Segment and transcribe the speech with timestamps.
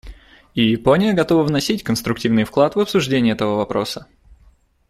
[0.55, 4.07] И Япония готова вносить конструктивный вклад в обсуждение этого вопроса.